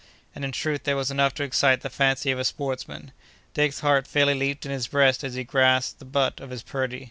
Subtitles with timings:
[0.33, 3.11] And, in truth, there was enough to excite the fancy of a sportsman.
[3.53, 6.99] Dick's heart fairly leaped in his breast as he grasped the butt of his Purdy.